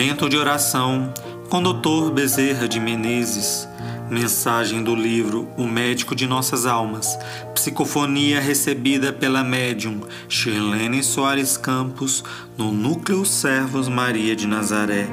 [0.00, 1.12] Momento de oração
[1.50, 2.10] com Dr.
[2.10, 3.68] Bezerra de Menezes.
[4.08, 7.18] Mensagem do livro O Médico de Nossas Almas.
[7.54, 12.24] Psicofonia recebida pela médium Shirlene Soares Campos
[12.56, 15.06] no Núcleo Servos Maria de Nazaré.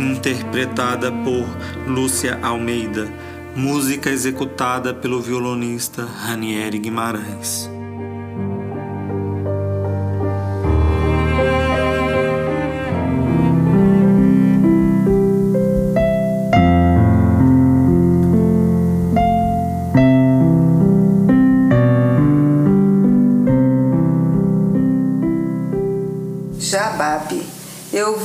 [0.00, 1.46] Interpretada por
[1.86, 3.12] Lúcia Almeida.
[3.54, 7.77] Música executada pelo violonista Ranieri Guimarães.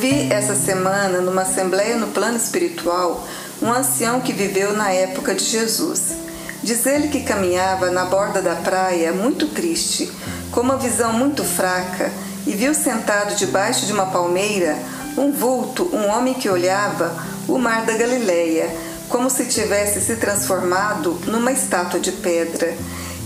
[0.04, 3.26] Vi essa semana, numa assembleia no plano espiritual,
[3.62, 6.18] um ancião que viveu na época de Jesus.
[6.62, 10.12] Diz ele que caminhava na borda da praia, muito triste,
[10.52, 12.12] com uma visão muito fraca,
[12.46, 14.78] e viu sentado debaixo de uma palmeira
[15.16, 17.16] um vulto, um homem que olhava
[17.48, 18.70] o mar da Galileia,
[19.08, 22.76] como se tivesse se transformado numa estátua de pedra.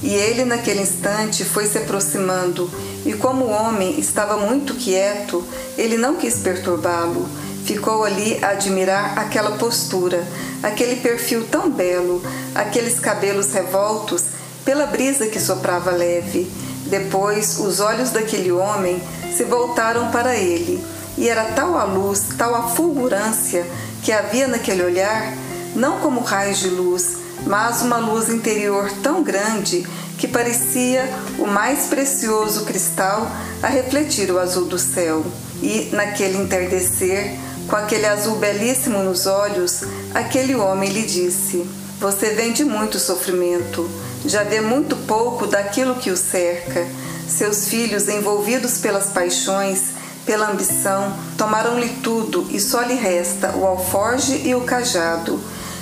[0.03, 2.69] E ele, naquele instante, foi se aproximando,
[3.07, 5.41] e como o homem estava muito quieto,
[5.77, 7.25] ele não quis perturbá-lo.
[7.63, 10.27] Ficou ali a admirar aquela postura,
[10.61, 12.21] aquele perfil tão belo,
[12.53, 14.25] aqueles cabelos revoltos
[14.65, 16.51] pela brisa que soprava leve.
[16.87, 19.01] Depois, os olhos daquele homem
[19.33, 20.83] se voltaram para ele,
[21.17, 23.65] e era tal a luz, tal a fulgurância
[24.03, 25.33] que havia naquele olhar,
[25.73, 29.87] não como raios de luz, mas uma luz interior tão grande
[30.17, 33.29] que parecia o mais precioso cristal
[33.61, 35.23] a refletir o azul do céu.
[35.61, 37.35] E, naquele entardecer,
[37.67, 41.67] com aquele azul belíssimo nos olhos, aquele homem lhe disse:
[41.99, 43.89] Você vem de muito sofrimento,
[44.25, 46.85] já vê muito pouco daquilo que o cerca.
[47.27, 49.91] Seus filhos, envolvidos pelas paixões,
[50.25, 55.39] pela ambição, tomaram-lhe tudo e só lhe resta o alforge e o cajado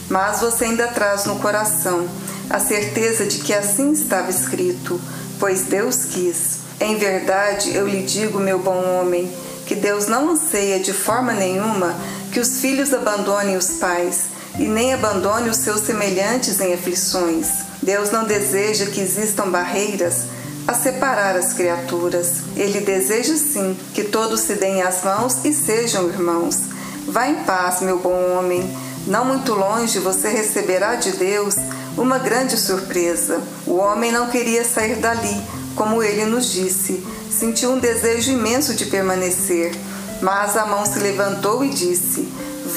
[0.09, 2.07] mas você ainda traz no coração
[2.49, 4.99] a certeza de que assim estava escrito,
[5.39, 6.59] pois Deus quis.
[6.79, 9.31] Em verdade, eu lhe digo, meu bom homem,
[9.65, 11.95] que Deus não anseia de forma nenhuma
[12.31, 14.25] que os filhos abandonem os pais
[14.59, 17.47] e nem abandone os seus semelhantes em aflições.
[17.81, 20.23] Deus não deseja que existam barreiras
[20.67, 22.41] a separar as criaturas.
[22.55, 26.59] Ele deseja sim que todos se deem as mãos e sejam irmãos.
[27.07, 28.63] Vá em paz, meu bom homem
[29.07, 31.55] não muito longe você receberá de Deus
[31.97, 33.41] uma grande surpresa.
[33.65, 35.41] O homem não queria sair dali,
[35.75, 37.05] como ele nos disse.
[37.29, 39.73] Sentiu um desejo imenso de permanecer,
[40.21, 42.27] mas a mão se levantou e disse: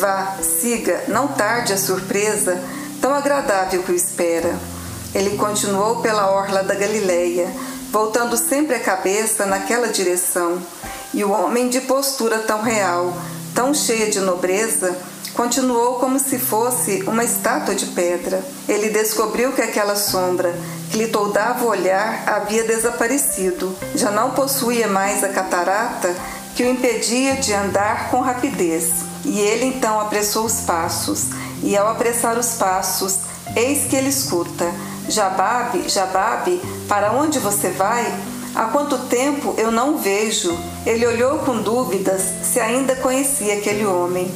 [0.00, 2.60] Vá, siga, não tarde a surpresa
[3.00, 4.58] tão agradável que o espera.
[5.14, 7.48] Ele continuou pela orla da Galileia,
[7.90, 10.60] voltando sempre a cabeça naquela direção.
[11.14, 13.16] E o homem de postura tão real,
[13.54, 14.96] tão cheia de nobreza,
[15.38, 18.44] continuou como se fosse uma estátua de pedra.
[18.68, 20.52] Ele descobriu que aquela sombra
[20.90, 23.72] que lhe toldava o olhar havia desaparecido.
[23.94, 26.12] Já não possuía mais a catarata
[26.56, 29.04] que o impedia de andar com rapidez.
[29.24, 31.26] E ele então apressou os passos,
[31.62, 33.18] e ao apressar os passos,
[33.54, 34.64] eis que ele escuta:
[35.08, 38.12] Jababe, Jababe, para onde você vai?
[38.56, 40.58] Há quanto tempo eu não vejo?
[40.84, 44.28] Ele olhou com dúvidas se ainda conhecia aquele homem.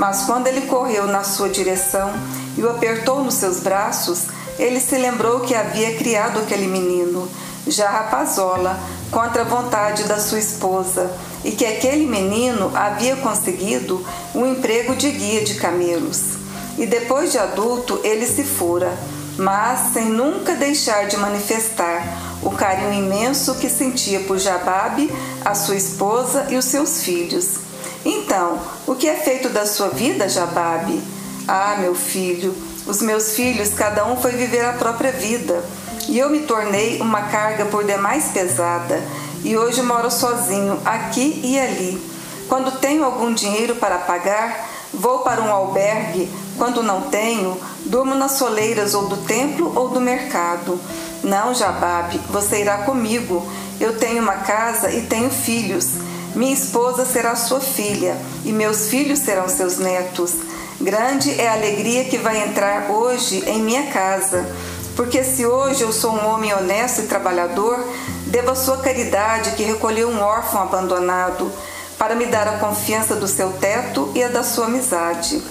[0.00, 2.10] Mas quando ele correu na sua direção
[2.56, 4.22] e o apertou nos seus braços,
[4.58, 7.28] ele se lembrou que havia criado aquele menino,
[7.66, 14.02] já rapazola, contra a vontade da sua esposa, e que aquele menino havia conseguido
[14.34, 16.30] um emprego de guia de camelos.
[16.78, 18.96] E depois de adulto, ele se fora,
[19.36, 25.12] mas sem nunca deixar de manifestar o carinho imenso que sentia por Jababe,
[25.44, 27.68] a sua esposa e os seus filhos.
[28.04, 31.02] Então, o que é feito da sua vida, Jababe?
[31.46, 32.54] Ah, meu filho,
[32.86, 35.62] os meus filhos, cada um foi viver a própria vida,
[36.08, 39.02] e eu me tornei uma carga por demais pesada,
[39.44, 42.02] e hoje moro sozinho, aqui e ali.
[42.48, 48.32] Quando tenho algum dinheiro para pagar, vou para um albergue, quando não tenho, durmo nas
[48.32, 50.80] soleiras ou do templo ou do mercado.
[51.22, 53.46] Não, Jababe, você irá comigo.
[53.80, 55.92] Eu tenho uma casa e tenho filhos.
[56.34, 60.34] Minha esposa será sua filha, e meus filhos serão seus netos.
[60.80, 64.46] Grande é a alegria que vai entrar hoje em minha casa,
[64.94, 67.84] porque se hoje eu sou um homem honesto e trabalhador,
[68.26, 71.50] devo a sua caridade que recolheu um órfão abandonado,
[71.98, 75.42] para me dar a confiança do seu teto e a da sua amizade.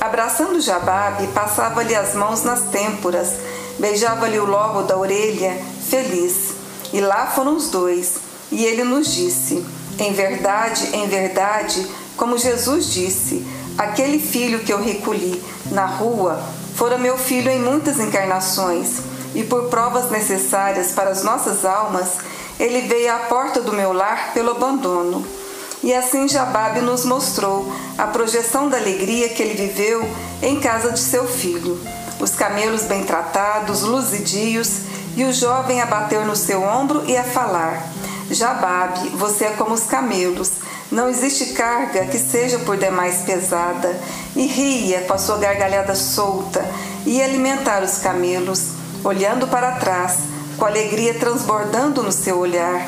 [0.00, 3.34] Abraçando Jababe, passava-lhe as mãos nas têmporas,
[3.78, 5.56] beijava-lhe o lobo da orelha,
[5.88, 6.50] feliz.
[6.92, 8.16] E lá foram os dois,
[8.50, 9.64] e ele nos disse:
[9.98, 13.46] em verdade, em verdade, Como Jesus disse,
[13.76, 16.42] aquele filho que eu recolhi na rua
[16.76, 19.00] fora meu filho em muitas encarnações,
[19.34, 22.18] e por provas necessárias para as nossas almas,
[22.58, 25.26] ele veio à porta do meu lar pelo abandono.
[25.82, 30.06] E assim Jababe nos mostrou a projeção da alegria que ele viveu
[30.42, 31.78] em casa de seu filho.
[32.18, 34.80] Os camelos bem tratados, luzidios,
[35.16, 37.90] e o jovem a bater no seu ombro e a falar:
[38.30, 40.52] Jababe, você é como os camelos,
[40.90, 43.98] não existe carga que seja por demais pesada.
[44.34, 46.64] E ria com a sua gargalhada solta,
[47.06, 50.18] e alimentar os camelos, olhando para trás,
[50.58, 52.86] com alegria transbordando no seu olhar.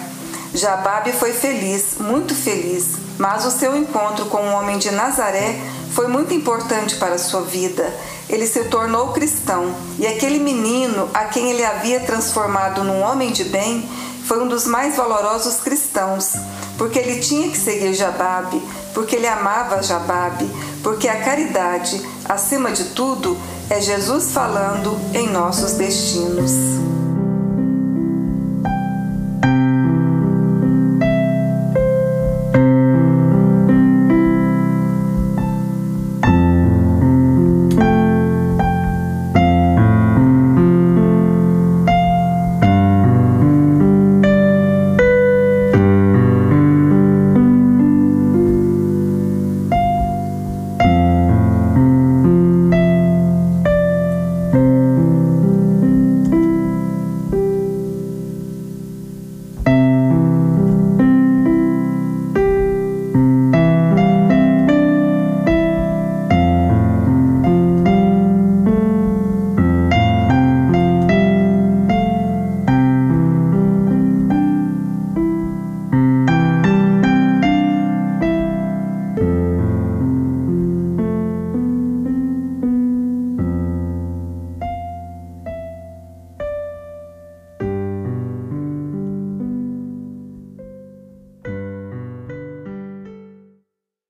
[0.54, 5.58] Jababe foi feliz, muito feliz, mas o seu encontro com o homem de Nazaré
[5.92, 7.92] foi muito importante para sua vida.
[8.28, 13.44] Ele se tornou cristão e aquele menino a quem ele havia transformado num homem de
[13.44, 13.88] bem
[14.28, 16.34] foi um dos mais valorosos cristãos,
[16.76, 20.46] porque ele tinha que seguir Jababe, porque ele amava Jababe,
[20.82, 23.38] porque a caridade, acima de tudo,
[23.70, 26.52] é Jesus falando em nossos destinos.